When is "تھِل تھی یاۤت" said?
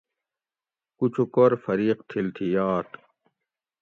2.09-2.89